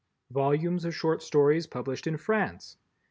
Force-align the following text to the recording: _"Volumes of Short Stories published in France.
_"Volumes 0.33 0.83
of 0.83 0.95
Short 0.95 1.21
Stories 1.21 1.67
published 1.67 2.07
in 2.07 2.17
France. 2.17 2.77